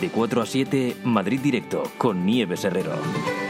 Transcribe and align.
De 0.00 0.10
4 0.10 0.42
a 0.42 0.46
7, 0.46 0.96
Madrid 1.02 1.40
Directo, 1.40 1.82
con 1.98 2.24
Nieves 2.24 2.64
Herrero. 2.64 3.47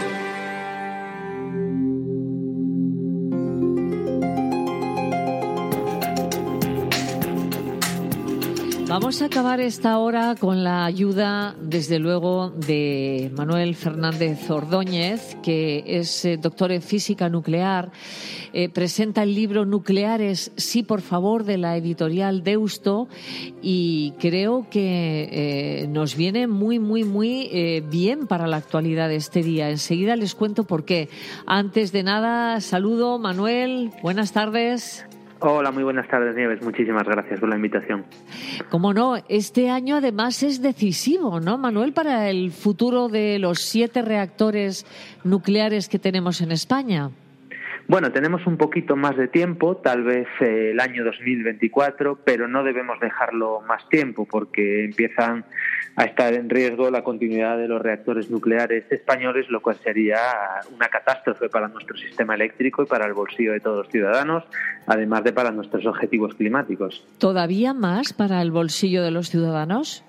Vamos 9.09 9.23
a 9.23 9.25
acabar 9.25 9.59
esta 9.59 9.97
hora 9.97 10.35
con 10.39 10.65
la 10.65 10.85
ayuda, 10.85 11.57
desde 11.63 11.99
luego, 11.99 12.51
de 12.51 13.33
Manuel 13.35 13.75
Fernández 13.75 14.51
Ordóñez, 14.51 15.35
que 15.43 15.83
es 15.87 16.27
eh, 16.27 16.37
doctor 16.37 16.73
en 16.73 16.83
física 16.83 17.31
nuclear. 17.31 17.91
Eh, 18.53 18.69
presenta 18.69 19.23
el 19.23 19.35
libro 19.35 19.65
Nucleares, 19.65 20.53
sí, 20.59 20.83
por 20.83 21.01
favor, 21.01 21.45
de 21.45 21.57
la 21.57 21.79
editorial 21.79 22.45
Deusto. 22.45 23.09
Y 23.63 24.13
creo 24.19 24.67
que 24.69 25.31
eh, 25.33 25.89
nos 25.89 26.15
viene 26.15 26.47
muy, 26.47 26.79
muy, 26.79 27.05
muy 27.05 27.81
bien 27.89 28.27
para 28.27 28.47
la 28.47 28.59
actualidad 28.59 29.09
de 29.09 29.17
este 29.17 29.43
día. 29.43 29.71
Enseguida 29.71 30.17
les 30.17 30.35
cuento 30.35 30.65
por 30.65 30.85
qué. 30.85 31.09
Antes 31.47 31.93
de 31.93 32.03
nada, 32.03 32.61
saludo, 32.61 33.19
Manuel. 33.19 33.91
Buenas 34.03 34.33
tardes. 34.33 35.07
Hola, 35.41 35.71
muy 35.71 35.85
buenas 35.85 36.09
tardes, 36.09 36.35
Nieves. 36.35 36.61
Muchísimas 36.63 37.05
gracias 37.05 37.39
por 37.39 37.49
la 37.49 37.57
invitación. 37.57 38.05
Como 38.71 38.93
no, 38.93 39.17
este 39.29 39.71
año 39.71 39.97
además 39.97 40.43
es 40.43 40.61
decisivo, 40.61 41.39
¿no, 41.39 41.59
Manuel, 41.59 41.93
para 41.93 42.29
el 42.29 42.51
futuro 42.51 43.09
de 43.09 43.39
los 43.39 43.61
siete 43.61 44.03
reactores 44.03 44.85
nucleares 45.23 45.89
que 45.89 46.01
tenemos 46.01 46.41
en 46.41 46.51
España? 46.51 47.11
Bueno, 47.89 48.13
tenemos 48.13 48.47
un 48.47 48.59
poquito 48.59 48.97
más 48.97 49.17
de 49.17 49.29
tiempo, 49.29 49.79
tal 49.79 50.03
vez 50.03 50.29
eh, 50.41 50.73
el 50.73 50.81
año 50.81 51.07
2024, 51.07 52.19
pero 52.23 52.47
no 52.47 52.63
debemos 52.63 53.01
dejarlo 53.01 53.63
más 53.67 53.89
tiempo 53.89 54.27
porque 54.31 54.85
empiezan 54.85 55.47
a 55.97 56.05
estar 56.05 56.35
en 56.35 56.51
riesgo 56.51 56.91
la 56.91 57.03
continuidad 57.03 57.57
de 57.57 57.67
los 57.67 57.81
reactores 57.81 58.29
nucleares 58.31 58.85
españoles, 58.93 59.49
lo 59.49 59.63
cual 59.63 59.79
sería 59.83 60.19
una 60.77 60.89
catástrofe 60.89 61.49
para 61.49 61.69
nuestro 61.69 61.97
sistema 61.97 62.35
eléctrico 62.35 62.83
y 62.83 62.87
para 62.87 63.07
el 63.07 63.15
bolsillo 63.15 63.53
de 63.53 63.61
todos 63.61 63.79
los 63.79 63.89
ciudadanos, 63.89 64.45
además 64.87 65.25
de 65.25 65.33
para 65.33 65.51
nuestros 65.51 65.87
objetivos 65.87 66.35
climáticos. 66.35 67.03
¿Todavía 67.17 67.73
más 67.73 68.13
para 68.13 68.43
el 68.43 68.51
bolsillo 68.51 69.03
de 69.03 69.13
los 69.13 69.31
ciudadanos? 69.31 70.05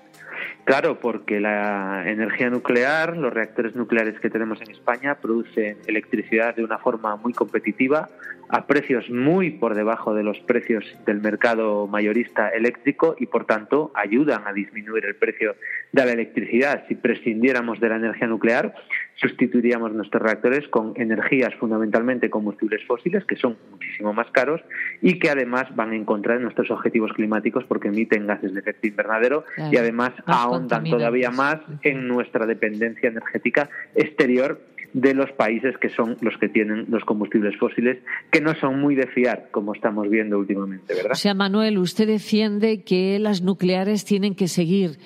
Claro, 0.64 1.00
porque 1.00 1.40
la 1.40 2.04
energía 2.06 2.50
nuclear, 2.50 3.16
los 3.16 3.32
reactores 3.32 3.74
nucleares 3.74 4.20
que 4.20 4.30
tenemos 4.30 4.60
en 4.60 4.70
España 4.70 5.16
producen 5.16 5.78
electricidad 5.86 6.54
de 6.54 6.62
una 6.62 6.78
forma 6.78 7.16
muy 7.16 7.32
competitiva, 7.32 8.08
a 8.52 8.66
precios 8.66 9.08
muy 9.10 9.50
por 9.50 9.74
debajo 9.74 10.12
de 10.12 10.24
los 10.24 10.38
precios 10.40 10.84
del 11.06 11.20
mercado 11.20 11.86
mayorista 11.86 12.48
eléctrico 12.48 13.14
y 13.18 13.26
por 13.26 13.46
tanto 13.46 13.92
ayudan 13.94 14.42
a 14.46 14.52
disminuir 14.52 15.06
el 15.06 15.14
precio 15.14 15.54
de 15.92 16.04
la 16.04 16.12
electricidad. 16.12 16.84
Si 16.88 16.96
prescindiéramos 16.96 17.78
de 17.78 17.88
la 17.88 17.96
energía 17.96 18.26
nuclear, 18.26 18.74
sustituiríamos 19.20 19.92
nuestros 19.92 20.22
reactores 20.22 20.66
con 20.68 20.94
energías 20.96 21.54
fundamentalmente 21.56 22.30
combustibles 22.30 22.84
fósiles, 22.86 23.24
que 23.24 23.36
son 23.36 23.56
muchísimo 23.70 24.12
más 24.12 24.30
caros 24.30 24.60
y 25.02 25.18
que 25.18 25.30
además 25.30 25.64
van 25.76 25.92
en 25.92 26.04
contra 26.04 26.34
de 26.34 26.40
nuestros 26.40 26.70
objetivos 26.70 27.12
climáticos 27.12 27.64
porque 27.64 27.88
emiten 27.88 28.26
gases 28.26 28.54
de 28.54 28.60
efecto 28.60 28.86
invernadero 28.86 29.44
y 29.70 29.76
además 29.76 30.12
ahondan 30.26 30.84
todavía 30.84 31.30
más 31.30 31.60
en 31.82 32.08
nuestra 32.08 32.46
dependencia 32.46 33.10
energética 33.10 33.68
exterior 33.94 34.60
de 34.92 35.14
los 35.14 35.30
países 35.32 35.76
que 35.78 35.90
son 35.90 36.16
los 36.20 36.36
que 36.38 36.48
tienen 36.48 36.86
los 36.88 37.04
combustibles 37.04 37.56
fósiles, 37.58 37.98
que 38.32 38.40
no 38.40 38.54
son 38.56 38.80
muy 38.80 38.96
de 38.96 39.06
fiar, 39.06 39.48
como 39.52 39.72
estamos 39.74 40.08
viendo 40.08 40.38
últimamente, 40.38 40.94
¿verdad? 40.94 41.12
O 41.12 41.16
sea, 41.16 41.34
Manuel, 41.34 41.78
usted 41.78 42.08
defiende 42.08 42.82
que 42.82 43.18
las 43.20 43.42
nucleares 43.42 44.04
tienen 44.04 44.34
que 44.34 44.48
seguir 44.48 44.98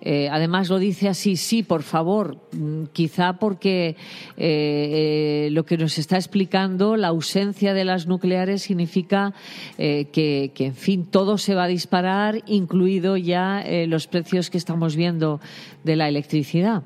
eh, 0.00 0.28
además 0.30 0.70
lo 0.70 0.78
dice 0.78 1.08
así, 1.08 1.36
sí, 1.36 1.62
por 1.62 1.82
favor, 1.82 2.36
mm, 2.52 2.84
quizá 2.92 3.34
porque 3.34 3.88
eh, 3.88 3.96
eh, 4.36 5.48
lo 5.52 5.64
que 5.64 5.76
nos 5.76 5.98
está 5.98 6.16
explicando, 6.16 6.96
la 6.96 7.08
ausencia 7.08 7.74
de 7.74 7.84
las 7.84 8.06
nucleares 8.06 8.62
significa 8.62 9.32
que, 9.76 10.52
en 10.58 10.74
fin, 10.74 11.06
todo 11.10 11.38
se 11.38 11.54
va 11.54 11.64
a 11.64 11.68
disparar, 11.68 12.42
incluido 12.46 13.16
ya 13.16 13.64
los 13.86 14.06
precios 14.06 14.50
que 14.50 14.58
estamos 14.58 14.96
viendo 14.96 15.40
de 15.84 15.96
la 15.96 16.08
electricidad. 16.08 16.82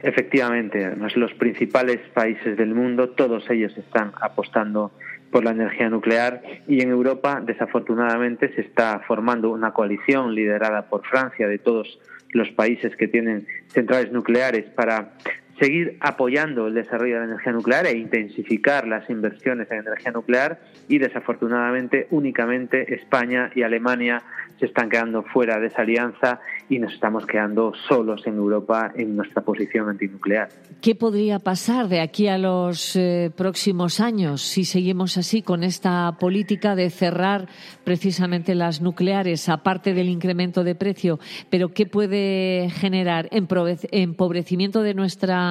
Efectivamente, 0.00 0.84
además 0.84 1.16
los 1.16 1.32
principales 1.34 1.98
países 2.14 2.56
del 2.56 2.74
mundo, 2.74 3.10
todos 3.10 3.48
ellos 3.50 3.76
están 3.76 4.12
apostando 4.20 4.92
por 5.30 5.44
la 5.44 5.50
energía 5.50 5.88
nuclear 5.88 6.42
y 6.68 6.80
en 6.80 6.90
Europa, 6.90 7.42
desafortunadamente, 7.44 8.54
se 8.54 8.60
está 8.60 9.00
formando 9.06 9.50
una 9.50 9.72
coalición 9.72 10.34
liderada 10.34 10.88
por 10.88 11.06
Francia 11.06 11.48
de 11.48 11.58
todos 11.58 11.98
los 12.36 12.50
países 12.50 12.94
que 12.96 13.08
tienen 13.08 13.46
centrales 13.68 14.12
nucleares 14.12 14.64
para 14.74 15.14
seguir 15.60 15.96
apoyando 16.00 16.66
el 16.66 16.74
desarrollo 16.74 17.14
de 17.14 17.20
la 17.20 17.26
energía 17.26 17.52
nuclear 17.52 17.86
e 17.86 17.96
intensificar 17.96 18.86
las 18.86 19.08
inversiones 19.08 19.70
en 19.70 19.78
energía 19.78 20.12
nuclear 20.12 20.60
y 20.88 20.98
desafortunadamente 20.98 22.06
únicamente 22.10 22.94
España 22.94 23.50
y 23.54 23.62
Alemania 23.62 24.22
se 24.58 24.66
están 24.66 24.88
quedando 24.88 25.22
fuera 25.22 25.58
de 25.60 25.66
esa 25.66 25.82
alianza 25.82 26.40
y 26.68 26.78
nos 26.78 26.92
estamos 26.92 27.26
quedando 27.26 27.72
solos 27.88 28.26
en 28.26 28.36
Europa 28.36 28.92
en 28.94 29.16
nuestra 29.16 29.42
posición 29.42 29.88
antinuclear. 29.88 30.48
¿Qué 30.80 30.94
podría 30.94 31.38
pasar 31.38 31.88
de 31.88 32.00
aquí 32.00 32.28
a 32.28 32.38
los 32.38 32.96
eh, 32.96 33.30
próximos 33.36 34.00
años 34.00 34.42
si 34.42 34.64
seguimos 34.64 35.16
así 35.18 35.42
con 35.42 35.62
esta 35.62 36.16
política 36.18 36.74
de 36.74 36.90
cerrar 36.90 37.48
precisamente 37.84 38.54
las 38.54 38.80
nucleares, 38.80 39.48
aparte 39.48 39.94
del 39.94 40.08
incremento 40.08 40.64
de 40.64 40.74
precio? 40.74 41.18
Pero 41.50 41.72
¿qué 41.72 41.86
puede 41.86 42.70
generar 42.70 43.28
empobrecimiento 43.30 44.82
de 44.82 44.94
nuestra, 44.94 45.45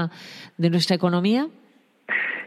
de 0.57 0.69
nuestra 0.69 0.95
economía? 0.95 1.47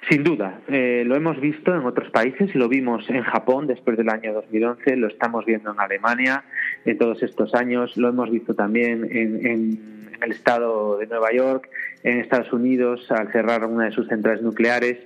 Sin 0.09 0.25
duda, 0.25 0.61
eh, 0.69 1.03
lo 1.05 1.17
hemos 1.17 1.39
visto 1.41 1.75
en 1.75 1.85
otros 1.85 2.11
países, 2.11 2.55
lo 2.55 2.69
vimos 2.69 3.09
en 3.11 3.23
Japón 3.23 3.67
después 3.67 3.97
del 3.99 4.09
año 4.09 4.33
2011, 4.33 4.97
lo 4.97 5.09
estamos 5.09 5.45
viendo 5.45 5.73
en 5.73 5.81
Alemania 5.81 6.45
en 6.87 6.97
todos 6.97 7.23
estos 7.23 7.55
años, 7.55 7.97
lo 7.97 8.09
hemos 8.09 8.31
visto 8.31 8.55
también 8.55 9.07
en, 9.11 9.47
en 9.47 9.99
el 10.23 10.33
estado 10.33 10.97
de 10.99 11.07
Nueva 11.07 11.33
York, 11.33 11.69
en 12.03 12.21
Estados 12.21 12.53
Unidos, 12.53 13.11
al 13.11 13.33
cerrar 13.33 13.65
una 13.65 13.87
de 13.87 13.93
sus 13.93 14.09
centrales 14.09 14.43
nucleares, 14.43 14.99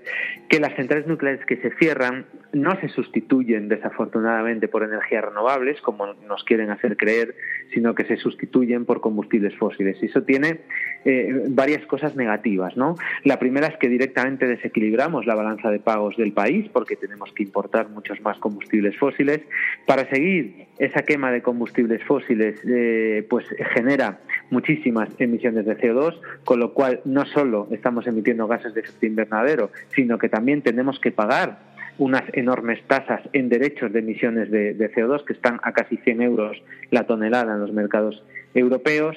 que 0.49 0.61
las 0.61 0.75
centrales 0.75 1.07
nucleares 1.07 1.45
que 1.47 1.57
se 1.57 1.71
cierran 1.77 2.27
no 2.53 2.79
se 2.81 2.89
sustituyen 2.89 3.69
desafortunadamente 3.69 4.69
por 4.69 4.83
energías 4.83 5.25
renovables, 5.25 5.81
como 5.81 6.13
nos 6.29 6.45
quieren 6.45 6.71
hacer 6.71 6.97
creer, 6.99 7.35
sino 7.73 7.95
que 7.95 8.05
se 8.05 8.19
sustituyen 8.19 8.85
por 8.85 9.01
combustibles 9.01 9.57
fósiles. 9.57 9.97
Y 10.03 10.07
eso 10.07 10.23
tiene 10.23 10.61
eh, 11.07 11.45
varias 11.49 11.87
cosas 11.87 12.15
negativas. 12.15 12.77
¿no? 12.77 12.97
La 13.25 13.39
primera 13.39 13.69
es 13.69 13.77
que 13.79 13.89
directamente 13.89 14.47
desequilibramos 14.47 15.25
la 15.25 15.35
balanza 15.35 15.71
de 15.71 15.79
pagos 15.79 16.17
del 16.19 16.33
país, 16.33 16.69
porque 16.71 16.97
tenemos 16.97 17.33
que 17.33 17.43
importar 17.43 17.89
muchos 17.89 18.21
más 18.21 18.39
combustibles 18.39 18.99
fósiles. 18.99 19.41
Para 19.87 20.09
seguir 20.11 20.67
esa 20.79 21.03
quema 21.03 21.33
de 21.33 21.41
combustibles 21.41 22.03
fósiles, 22.05 22.61
eh, 22.69 23.27
pues 23.31 23.47
genera 23.75 24.21
muchísimas 24.51 25.09
emisiones 25.19 25.65
de 25.65 25.79
CO2, 25.79 26.21
con 26.45 26.61
lo 26.61 26.75
cual 26.75 26.81
no 27.04 27.25
solo 27.26 27.69
estamos 27.70 28.06
emitiendo 28.06 28.47
gases 28.47 28.75
de 28.75 28.81
efecto 28.81 29.06
invernadero, 29.06 29.70
sino 29.94 30.19
que 30.19 30.28
también 30.28 30.62
tenemos 30.62 30.98
que 30.98 31.10
pagar 31.10 31.72
unas 31.98 32.22
enormes 32.32 32.82
tasas 32.87 33.20
en 33.32 33.48
derechos 33.48 33.93
de 33.93 34.00
emisiones 34.00 34.50
de, 34.50 34.93
CO2 34.94 35.25
que 35.25 35.34
están 35.34 35.60
a 35.62 35.72
casi 35.72 35.97
100 35.98 36.22
euros 36.22 36.62
la 36.91 37.06
tonelada 37.06 37.54
en 37.54 37.60
los 37.60 37.72
mercados 37.72 38.22
europeos. 38.54 39.16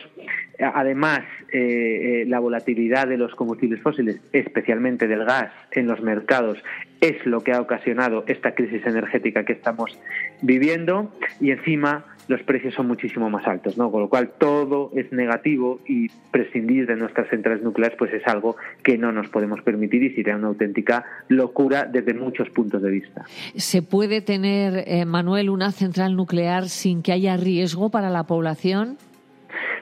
Además, 0.59 1.21
eh, 1.51 2.21
eh, 2.21 2.25
la 2.27 2.39
volatilidad 2.39 3.07
de 3.07 3.17
los 3.17 3.33
combustibles 3.35 3.81
fósiles, 3.81 4.21
especialmente 4.33 5.07
del 5.07 5.25
gas 5.25 5.51
en 5.71 5.87
los 5.87 6.01
mercados, 6.01 6.57
es 7.01 7.25
lo 7.25 7.41
que 7.41 7.51
ha 7.51 7.61
ocasionado 7.61 8.23
esta 8.27 8.55
crisis 8.55 8.85
energética 8.85 9.43
que 9.43 9.53
estamos 9.53 9.97
viviendo 10.41 11.11
y 11.41 11.51
encima 11.51 12.05
los 12.27 12.41
precios 12.43 12.73
son 12.73 12.87
muchísimo 12.87 13.29
más 13.29 13.47
altos, 13.47 13.77
¿no? 13.77 13.91
Con 13.91 14.01
lo 14.01 14.09
cual 14.09 14.31
todo 14.37 14.91
es 14.95 15.11
negativo 15.11 15.79
y 15.87 16.09
prescindir 16.31 16.87
de 16.87 16.95
nuestras 16.95 17.29
centrales 17.29 17.61
nucleares 17.63 17.97
pues 17.97 18.13
es 18.13 18.25
algo 18.27 18.55
que 18.83 18.97
no 18.97 19.11
nos 19.11 19.29
podemos 19.29 19.61
permitir 19.61 20.03
y 20.03 20.15
sería 20.15 20.35
una 20.35 20.47
auténtica 20.47 21.05
locura 21.27 21.85
desde 21.85 22.13
muchos 22.13 22.49
puntos 22.49 22.81
de 22.81 22.91
vista. 22.91 23.25
¿Se 23.55 23.81
puede 23.81 24.21
tener, 24.21 24.83
eh, 24.87 25.05
Manuel, 25.05 25.49
una 25.49 25.71
central 25.71 26.15
nuclear 26.15 26.69
sin 26.69 27.01
que 27.01 27.11
haya 27.11 27.37
riesgo 27.37 27.89
para 27.89 28.09
la 28.09 28.23
población? 28.23 28.97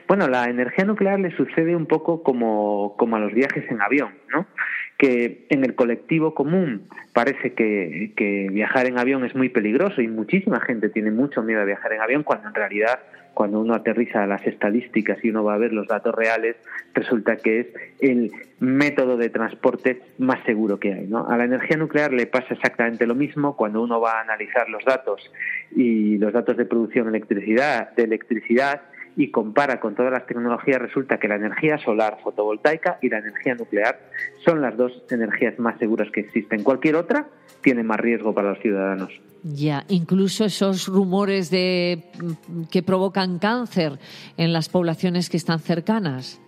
Bueno, 0.06 0.28
la 0.28 0.44
energía 0.44 0.84
nuclear 0.84 1.18
le 1.18 1.34
sucede 1.34 1.74
un 1.74 1.86
poco 1.86 2.22
como, 2.22 2.94
como 2.96 3.16
a 3.16 3.20
los 3.20 3.32
viajes 3.32 3.64
en 3.70 3.80
avión, 3.80 4.10
¿no? 4.32 4.46
Que 5.04 5.44
en 5.50 5.64
el 5.64 5.74
colectivo 5.74 6.32
común 6.32 6.88
parece 7.12 7.52
que, 7.52 8.48
viajar 8.50 8.86
en 8.86 8.98
avión 8.98 9.22
es 9.26 9.34
muy 9.34 9.50
peligroso 9.50 10.00
y 10.00 10.08
muchísima 10.08 10.60
gente 10.60 10.88
tiene 10.88 11.10
mucho 11.10 11.42
miedo 11.42 11.60
a 11.60 11.64
viajar 11.66 11.92
en 11.92 12.00
avión 12.00 12.22
cuando 12.22 12.48
en 12.48 12.54
realidad 12.54 13.00
cuando 13.34 13.60
uno 13.60 13.74
aterriza 13.74 14.26
las 14.26 14.46
estadísticas 14.46 15.22
y 15.22 15.28
uno 15.28 15.44
va 15.44 15.54
a 15.54 15.58
ver 15.58 15.74
los 15.74 15.88
datos 15.88 16.14
reales 16.14 16.56
resulta 16.94 17.36
que 17.36 17.60
es 17.60 17.66
el 18.00 18.32
método 18.60 19.18
de 19.18 19.28
transporte 19.28 20.00
más 20.16 20.42
seguro 20.46 20.80
que 20.80 20.94
hay. 20.94 21.06
¿no? 21.06 21.28
A 21.28 21.36
la 21.36 21.44
energía 21.44 21.76
nuclear 21.76 22.10
le 22.10 22.26
pasa 22.26 22.54
exactamente 22.54 23.06
lo 23.06 23.14
mismo 23.14 23.56
cuando 23.56 23.82
uno 23.82 24.00
va 24.00 24.12
a 24.12 24.20
analizar 24.22 24.70
los 24.70 24.86
datos 24.86 25.30
y 25.76 26.16
los 26.16 26.32
datos 26.32 26.56
de 26.56 26.64
producción 26.64 27.10
de 27.10 27.18
electricidad, 27.18 27.94
de 27.94 28.04
electricidad 28.04 28.80
y 29.16 29.30
compara 29.30 29.80
con 29.80 29.94
todas 29.94 30.12
las 30.12 30.26
tecnologías, 30.26 30.80
resulta 30.80 31.18
que 31.18 31.28
la 31.28 31.36
energía 31.36 31.78
solar 31.78 32.18
fotovoltaica 32.22 32.98
y 33.00 33.08
la 33.08 33.18
energía 33.18 33.54
nuclear 33.54 34.00
son 34.44 34.60
las 34.60 34.76
dos 34.76 34.92
energías 35.10 35.58
más 35.58 35.78
seguras 35.78 36.10
que 36.10 36.20
existen. 36.20 36.62
Cualquier 36.62 36.96
otra 36.96 37.26
tiene 37.62 37.82
más 37.82 38.00
riesgo 38.00 38.34
para 38.34 38.50
los 38.50 38.58
ciudadanos. 38.58 39.12
Ya, 39.42 39.84
incluso 39.88 40.44
esos 40.46 40.88
rumores 40.88 41.50
de 41.50 42.04
que 42.70 42.82
provocan 42.82 43.38
cáncer 43.38 43.98
en 44.36 44.52
las 44.52 44.68
poblaciones 44.68 45.28
que 45.28 45.36
están 45.36 45.60
cercanas. 45.60 46.40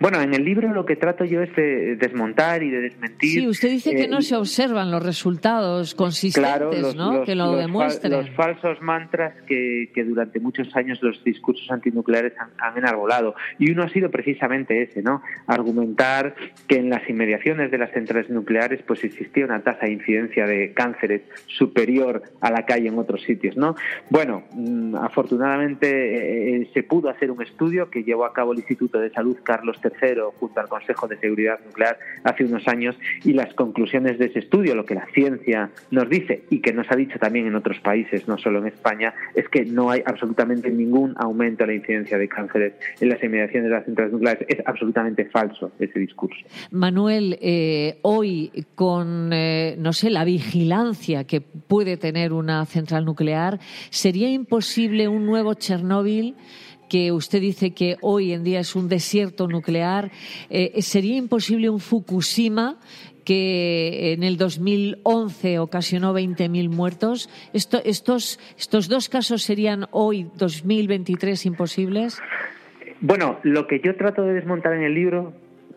Bueno, 0.00 0.20
en 0.20 0.34
el 0.34 0.44
libro 0.44 0.72
lo 0.72 0.86
que 0.86 0.96
trato 0.96 1.24
yo 1.24 1.42
es 1.42 1.54
de 1.54 1.96
desmontar 1.96 2.62
y 2.62 2.70
de 2.70 2.80
desmentir. 2.80 3.30
Sí, 3.30 3.46
usted 3.46 3.70
dice 3.70 3.94
que 3.94 4.08
no 4.08 4.18
eh, 4.18 4.22
se 4.22 4.36
observan 4.36 4.90
los 4.90 5.02
resultados 5.02 5.94
consistentes, 5.94 6.94
¿no? 6.94 7.24
que 7.24 7.34
lo 7.34 7.56
demuestren. 7.56 8.12
los 8.12 8.30
falsos 8.30 8.80
mantras 8.80 9.34
que, 9.46 9.90
durante 10.06 10.40
muchos 10.40 10.74
años 10.74 10.98
los 11.02 11.22
discursos 11.24 11.70
antinucleares 11.70 12.32
han, 12.38 12.76
enarbolado. 12.76 13.34
Y 13.58 13.70
uno 13.70 13.84
ha 13.84 13.88
sido 13.90 14.10
precisamente 14.10 14.82
ese, 14.82 15.02
¿no? 15.02 15.22
Argumentar 15.46 16.34
que 16.66 16.76
en 16.76 16.90
las 16.90 17.08
inmediaciones 17.08 17.70
de 17.70 17.78
las 17.78 17.92
centrales 17.92 18.30
nucleares 18.30 18.80
pues 18.86 19.04
existía 19.04 19.44
una 19.44 19.62
tasa 19.62 19.86
de 19.86 19.92
incidencia 19.92 20.46
de 20.46 20.72
cánceres 20.72 21.22
superior 21.46 22.22
a 22.40 22.50
la 22.50 22.64
que 22.64 22.72
hay 22.72 22.86
en 22.86 22.98
otros 22.98 23.22
sitios, 23.22 23.56
¿no? 23.56 23.76
Bueno, 24.10 24.44
mm, 24.52 24.96
afortunadamente 24.96 25.86
eh, 25.88 26.56
eh, 26.56 26.70
se 26.72 26.82
pudo 26.82 27.10
hacer 27.10 27.30
un 27.30 27.42
estudio 27.42 27.90
que 27.90 28.02
llevó 28.02 28.24
a 28.24 28.32
cabo 28.32 28.52
el 28.52 28.58
Instituto 28.58 28.98
de 28.98 29.10
Salud 29.10 29.36
Carlos 29.42 29.78
III 29.82 30.22
junto 30.38 30.60
al 30.60 30.68
Consejo 30.68 31.08
de 31.08 31.18
Seguridad 31.18 31.60
Nuclear 31.64 31.98
hace 32.24 32.44
unos 32.44 32.66
años 32.68 32.96
y 33.24 33.32
las 33.32 33.52
conclusiones 33.54 34.18
de 34.18 34.26
ese 34.26 34.40
estudio, 34.40 34.74
lo 34.74 34.84
que 34.84 34.94
la 34.94 35.06
ciencia 35.14 35.70
nos 35.90 36.08
dice 36.08 36.44
y 36.50 36.60
que 36.60 36.72
nos 36.72 36.90
ha 36.90 36.96
dicho 36.96 37.18
también 37.18 37.46
en 37.46 37.54
otros 37.54 37.78
países, 37.80 38.28
no 38.28 38.38
solo 38.38 38.58
en 38.60 38.68
España, 38.68 39.14
es 39.34 39.48
que 39.48 39.64
no 39.64 39.90
hay 39.90 40.02
absolutamente 40.04 40.70
ningún 40.70 41.14
aumento 41.18 41.64
en 41.64 41.70
la 41.70 41.74
incidencia 41.74 42.18
de 42.18 42.28
cánceres 42.28 42.74
en 43.00 43.08
las 43.08 43.22
inmediaciones 43.22 43.70
de 43.70 43.76
las 43.76 43.84
centrales 43.84 44.12
nucleares. 44.12 44.46
Es 44.48 44.66
absolutamente 44.66 45.24
falso 45.26 45.72
ese 45.78 45.98
discurso. 45.98 46.40
Manuel, 46.70 47.38
eh, 47.40 47.98
hoy 48.02 48.66
con, 48.74 49.32
eh, 49.32 49.76
no 49.78 49.92
sé, 49.92 50.10
la 50.10 50.24
vigilancia 50.24 51.24
que 51.24 51.40
puede 51.40 51.96
tener 51.96 52.32
una 52.32 52.64
central 52.66 53.04
nuclear, 53.04 53.58
¿sería 53.90 54.30
imposible 54.30 55.08
un 55.08 55.26
nuevo 55.26 55.54
Chernóbil? 55.54 56.34
Que 56.92 57.10
usted 57.10 57.40
dice 57.40 57.70
que 57.70 57.96
hoy 58.02 58.34
en 58.34 58.44
día 58.44 58.60
es 58.60 58.76
un 58.76 58.86
desierto 58.86 59.48
nuclear, 59.48 60.10
eh, 60.50 60.82
¿sería 60.82 61.16
imposible 61.16 61.70
un 61.70 61.80
Fukushima 61.80 62.76
que 63.24 64.12
en 64.12 64.22
el 64.22 64.36
2011 64.36 65.58
ocasionó 65.58 66.12
20.000 66.12 66.68
muertos? 66.68 67.30
estos, 67.54 68.38
¿Estos 68.58 68.88
dos 68.88 69.08
casos 69.08 69.42
serían 69.42 69.86
hoy, 69.90 70.26
2023, 70.36 71.46
imposibles? 71.46 72.20
Bueno, 73.00 73.38
lo 73.42 73.66
que 73.66 73.80
yo 73.80 73.96
trato 73.96 74.20
de 74.20 74.34
desmontar 74.34 74.74
en 74.74 74.82
el 74.82 74.94
libro 74.94 75.32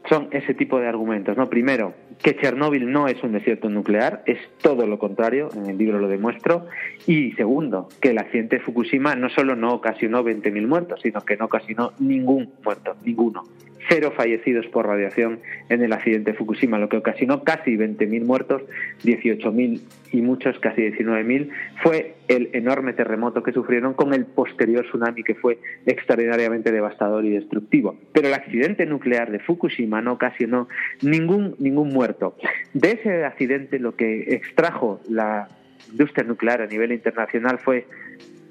son 0.09 0.27
ese 0.31 0.53
tipo 0.53 0.81
de 0.81 0.89
argumentos. 0.89 1.37
¿no? 1.37 1.49
Primero, 1.49 1.93
que 2.21 2.35
Chernóbil 2.35 2.91
no 2.91 3.07
es 3.07 3.21
un 3.23 3.33
desierto 3.33 3.69
nuclear, 3.69 4.23
es 4.25 4.39
todo 4.61 4.87
lo 4.87 4.97
contrario, 4.97 5.49
en 5.55 5.67
el 5.67 5.77
libro 5.77 5.99
lo 5.99 6.07
demuestro. 6.07 6.65
Y 7.07 7.31
segundo, 7.33 7.89
que 8.01 8.11
el 8.11 8.17
accidente 8.17 8.57
de 8.57 8.61
Fukushima 8.63 9.15
no 9.15 9.29
solo 9.29 9.55
no 9.55 9.73
ocasionó 9.73 10.23
20.000 10.23 10.67
muertos, 10.67 10.99
sino 11.03 11.21
que 11.21 11.37
no 11.37 11.45
ocasionó 11.45 11.93
ningún 11.99 12.51
muerto, 12.63 12.95
ninguno 13.03 13.43
cero 13.89 14.13
fallecidos 14.15 14.65
por 14.67 14.87
radiación 14.87 15.39
en 15.69 15.81
el 15.81 15.93
accidente 15.93 16.31
de 16.31 16.37
Fukushima, 16.37 16.77
lo 16.77 16.89
que 16.89 16.97
ocasionó 16.97 17.43
casi 17.43 17.75
20.000 17.75 18.25
muertos, 18.25 18.63
18.000 19.03 19.81
y 20.11 20.21
muchos, 20.21 20.57
casi 20.59 20.81
19.000, 20.81 21.49
fue 21.83 22.15
el 22.27 22.49
enorme 22.53 22.93
terremoto 22.93 23.43
que 23.43 23.51
sufrieron 23.51 23.93
con 23.93 24.13
el 24.13 24.25
posterior 24.25 24.85
tsunami 24.85 25.23
que 25.23 25.35
fue 25.35 25.59
extraordinariamente 25.85 26.71
devastador 26.71 27.25
y 27.25 27.31
destructivo. 27.31 27.97
Pero 28.13 28.27
el 28.27 28.33
accidente 28.33 28.85
nuclear 28.85 29.31
de 29.31 29.39
Fukushima 29.39 30.01
no 30.01 30.13
ocasionó 30.13 30.67
ningún, 31.01 31.55
ningún 31.59 31.89
muerto. 31.89 32.35
De 32.73 32.91
ese 32.91 33.25
accidente 33.25 33.79
lo 33.79 33.95
que 33.95 34.35
extrajo 34.35 34.99
la 35.09 35.47
industria 35.91 36.25
nuclear 36.25 36.61
a 36.61 36.67
nivel 36.67 36.91
internacional 36.91 37.59
fue 37.59 37.85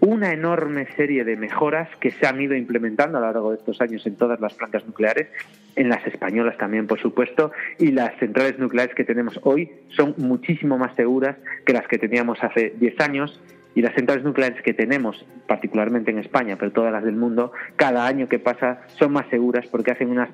una 0.05 0.33
enorme 0.33 0.87
serie 0.97 1.25
de 1.25 1.37
mejoras 1.37 1.89
que 1.99 2.11
se 2.11 2.27
han 2.27 2.41
ido 2.41 2.55
implementando 2.55 3.17
a 3.17 3.21
lo 3.23 3.27
largo 3.27 3.51
de 3.51 3.57
estos 3.57 3.81
años 3.81 4.07
en 4.07 4.17
todas 4.17 4.39
las 4.39 4.53
plantas 4.55 4.87
nucleares, 4.87 5.29
en 5.77 5.89
las 5.89 6.07
españolas 6.07 6.59
también, 6.59 6.87
por 6.87 7.01
supuesto, 7.01 7.53
y 7.79 7.91
las 7.91 8.15
centrales 8.19 8.59
nucleares 8.59 8.95
que 8.95 9.05
tenemos 9.05 9.41
hoy 9.45 9.71
son 9.97 10.15
muchísimo 10.19 10.77
más 10.77 10.95
seguras 10.95 11.37
que 11.65 11.73
las 11.73 11.89
que 11.89 11.99
teníamos 11.99 12.43
hace 12.43 12.75
10 12.79 13.01
años 13.01 13.41
y 13.75 13.81
las 13.81 13.95
centrales 13.95 14.25
nucleares 14.25 14.61
que 14.63 14.75
tenemos, 14.75 15.25
particularmente 15.49 16.11
en 16.11 16.19
España, 16.19 16.57
pero 16.59 16.71
todas 16.71 16.93
las 16.93 17.03
del 17.03 17.17
mundo, 17.17 17.53
cada 17.77 18.07
año 18.07 18.29
que 18.29 18.39
pasa 18.39 18.83
son 18.99 19.13
más 19.13 19.27
seguras 19.31 19.67
porque 19.69 19.93
hacen 19.93 20.11
unas 20.11 20.29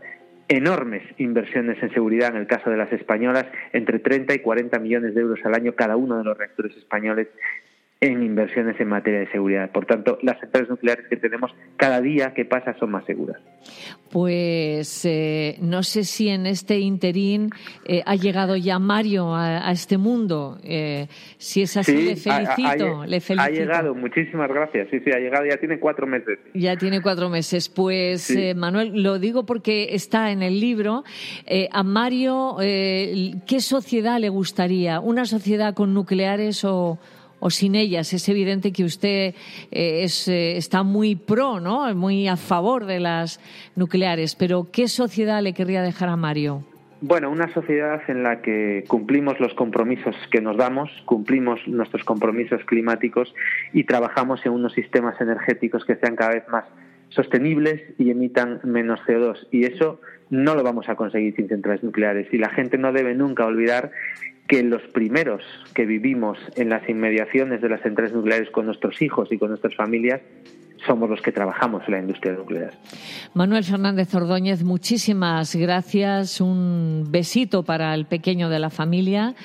enormes 0.48 1.04
inversiones 1.18 1.80
en 1.80 1.92
seguridad, 1.94 2.30
en 2.34 2.40
el 2.40 2.48
caso 2.48 2.70
de 2.70 2.76
las 2.76 2.92
españolas, 2.92 3.46
entre 3.72 4.00
30 4.00 4.34
y 4.34 4.38
40 4.40 4.80
millones 4.80 5.14
de 5.14 5.20
euros 5.20 5.38
al 5.44 5.54
año 5.54 5.76
cada 5.76 5.96
uno 5.96 6.18
de 6.18 6.24
los 6.24 6.36
reactores 6.36 6.76
españoles 6.76 7.28
en 8.02 8.22
inversiones 8.22 8.80
en 8.80 8.88
materia 8.88 9.20
de 9.20 9.30
seguridad. 9.30 9.70
Por 9.72 9.84
tanto, 9.84 10.18
las 10.22 10.40
centrales 10.40 10.70
nucleares 10.70 11.06
que 11.08 11.16
tenemos 11.16 11.52
cada 11.76 12.00
día 12.00 12.32
que 12.32 12.46
pasa 12.46 12.74
son 12.78 12.90
más 12.90 13.04
seguras. 13.04 13.38
Pues 14.10 15.04
eh, 15.04 15.56
no 15.60 15.82
sé 15.82 16.04
si 16.04 16.30
en 16.30 16.46
este 16.46 16.78
interín 16.78 17.50
eh, 17.84 18.02
ha 18.06 18.16
llegado 18.16 18.56
ya 18.56 18.78
Mario 18.78 19.34
a, 19.34 19.70
este 19.70 19.98
mundo. 19.98 20.58
Eh, 20.64 21.08
si 21.36 21.60
es 21.62 21.76
así, 21.76 21.92
le, 21.92 22.16
felicito, 22.16 23.04
le 23.04 23.20
felicito. 23.20 23.42
Ha 23.42 23.50
llegado, 23.50 23.94
muchísimas 23.94 24.48
gracias. 24.48 24.88
Sí, 24.90 25.00
sí, 25.04 25.10
ha 25.14 25.18
llegado, 25.18 25.44
ya 25.44 25.58
tiene 25.58 25.78
cuatro 25.78 26.06
meses. 26.06 26.38
Ya 26.54 26.76
tiene 26.76 27.02
cuatro 27.02 27.28
meses. 27.28 27.68
Pues, 27.68 28.34
Manuel, 28.56 29.02
lo 29.02 29.18
digo 29.18 29.44
porque 29.44 29.94
está 29.94 30.30
en 30.30 30.42
el 30.42 30.58
libro. 30.58 31.04
a 31.70 31.82
Mario, 31.82 32.56
¿qué 32.58 33.60
sociedad 33.60 34.18
le 34.18 34.30
gustaría? 34.30 35.00
¿Una 35.00 35.26
sociedad 35.26 35.74
con 35.74 35.92
nucleares 35.92 36.64
o.? 36.64 36.98
O 37.40 37.50
sin 37.50 37.74
ellas. 37.74 38.12
Es 38.12 38.28
evidente 38.28 38.72
que 38.72 38.84
usted 38.84 39.34
eh, 39.70 40.04
es, 40.04 40.28
eh, 40.28 40.56
está 40.56 40.82
muy 40.82 41.16
pro, 41.16 41.58
¿no? 41.60 41.92
Muy 41.94 42.28
a 42.28 42.36
favor 42.36 42.86
de 42.86 43.00
las 43.00 43.40
nucleares. 43.74 44.36
Pero 44.36 44.68
¿qué 44.70 44.88
sociedad 44.88 45.42
le 45.42 45.52
querría 45.52 45.82
dejar 45.82 46.08
a 46.08 46.16
Mario? 46.16 46.64
Bueno, 47.02 47.30
una 47.30 47.52
sociedad 47.54 48.02
en 48.08 48.22
la 48.22 48.42
que 48.42 48.84
cumplimos 48.86 49.40
los 49.40 49.54
compromisos 49.54 50.14
que 50.30 50.42
nos 50.42 50.58
damos, 50.58 50.90
cumplimos 51.06 51.58
nuestros 51.66 52.04
compromisos 52.04 52.62
climáticos 52.66 53.34
y 53.72 53.84
trabajamos 53.84 54.44
en 54.44 54.52
unos 54.52 54.74
sistemas 54.74 55.18
energéticos 55.18 55.86
que 55.86 55.96
sean 55.96 56.14
cada 56.14 56.34
vez 56.34 56.46
más 56.48 56.66
sostenibles 57.08 57.80
y 57.98 58.10
emitan 58.10 58.60
menos 58.64 59.00
CO2. 59.06 59.48
Y 59.50 59.64
eso 59.64 60.00
no 60.28 60.54
lo 60.54 60.62
vamos 60.62 60.90
a 60.90 60.94
conseguir 60.94 61.34
sin 61.36 61.48
centrales 61.48 61.82
nucleares. 61.82 62.28
Y 62.32 62.38
la 62.38 62.50
gente 62.50 62.76
no 62.76 62.92
debe 62.92 63.14
nunca 63.14 63.46
olvidar 63.46 63.92
que 64.50 64.64
los 64.64 64.82
primeros 64.92 65.44
que 65.74 65.86
vivimos 65.86 66.36
en 66.56 66.70
las 66.70 66.86
inmediaciones 66.88 67.60
de 67.60 67.68
las 67.68 67.82
centrales 67.82 68.12
nucleares 68.12 68.50
con 68.50 68.66
nuestros 68.66 69.00
hijos 69.00 69.30
y 69.30 69.38
con 69.38 69.50
nuestras 69.50 69.76
familias 69.76 70.22
somos 70.84 71.08
los 71.08 71.20
que 71.22 71.30
trabajamos 71.30 71.84
en 71.86 71.92
la 71.92 72.00
industria 72.00 72.32
nuclear. 72.32 72.72
Manuel 73.32 73.62
Fernández 73.62 74.12
Ordóñez, 74.12 74.64
muchísimas 74.64 75.54
gracias. 75.54 76.40
Un 76.40 77.06
besito 77.10 77.62
para 77.62 77.94
el 77.94 78.06
pequeño 78.06 78.48
de 78.48 78.58
la 78.58 78.70
familia. 78.70 79.36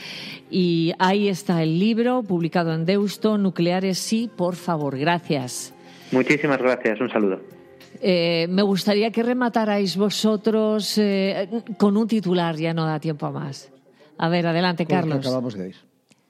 Y 0.50 0.94
ahí 0.98 1.28
está 1.28 1.62
el 1.62 1.78
libro 1.78 2.24
publicado 2.24 2.74
en 2.74 2.86
Deusto, 2.86 3.38
Nucleares 3.38 4.00
sí, 4.00 4.28
por 4.36 4.56
favor. 4.56 4.98
Gracias. 4.98 5.72
Muchísimas 6.12 6.58
gracias. 6.58 7.00
Un 7.00 7.10
saludo. 7.12 7.42
Eh, 8.02 8.48
me 8.50 8.64
gustaría 8.64 9.12
que 9.12 9.22
rematarais 9.22 9.98
vosotros 9.98 10.98
eh, 10.98 11.48
con 11.78 11.96
un 11.96 12.08
titular, 12.08 12.56
ya 12.56 12.74
no 12.74 12.86
da 12.88 13.00
tiempo 13.00 13.28
a 13.28 13.32
más. 13.32 13.72
A 14.18 14.30
ver, 14.30 14.48
adelante, 14.48 14.86
Carlos. 14.86 15.20
acabamos 15.20 15.56
de 15.56 15.74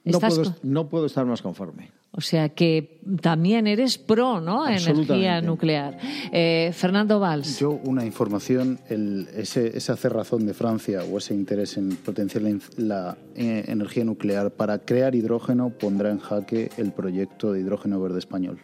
No 0.04 0.20
puedo, 0.20 0.54
no 0.62 0.88
puedo 0.88 1.06
estar 1.06 1.26
más 1.26 1.42
conforme. 1.42 1.90
O 2.16 2.22
sea 2.22 2.48
que 2.48 3.02
también 3.20 3.66
eres 3.66 3.98
pro, 3.98 4.40
¿no? 4.40 4.66
Energía 4.66 5.42
nuclear. 5.42 5.98
Eh, 6.32 6.70
Fernando 6.72 7.20
Valls. 7.20 7.58
Yo 7.58 7.72
una 7.84 8.06
información, 8.06 8.80
el, 8.88 9.28
ese, 9.36 9.76
esa 9.76 9.96
cerrazón 9.96 10.46
de 10.46 10.54
Francia 10.54 11.00
o 11.04 11.18
ese 11.18 11.34
interés 11.34 11.76
en 11.76 11.94
potenciar 11.96 12.42
la, 12.78 13.18
eh, 13.34 13.64
energía 13.68 14.04
nuclear 14.04 14.50
para 14.50 14.78
crear 14.78 15.14
hidrógeno 15.14 15.68
pondrá 15.68 16.10
en 16.10 16.18
jaque 16.18 16.70
el 16.78 16.92
proyecto 16.92 17.52
de 17.52 17.60
hidrógeno 17.60 18.00
verde 18.00 18.18
español. 18.18 18.60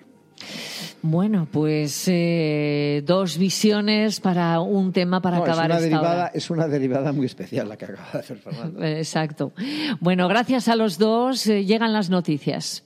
Bueno, 1.02 1.48
pues 1.50 2.04
eh, 2.06 3.02
dos 3.04 3.36
visiones 3.36 4.20
para 4.20 4.60
un 4.60 4.92
tema 4.92 5.20
para 5.20 5.38
acabar 5.38 5.64
es 5.64 5.66
una 5.66 5.74
esta 5.74 5.80
derivada, 5.80 6.30
Es 6.32 6.50
una 6.50 6.68
derivada 6.68 7.12
muy 7.12 7.26
especial 7.26 7.68
la 7.68 7.76
que 7.76 7.86
acaba 7.86 8.08
de 8.12 8.18
hacer 8.20 8.38
Fernando. 8.38 8.84
Exacto. 8.84 9.52
Bueno, 9.98 10.28
gracias 10.28 10.68
a 10.68 10.76
los 10.76 10.98
dos. 10.98 11.46
Eh, 11.48 11.64
llegan 11.64 11.92
las 11.92 12.08
noticias. 12.08 12.84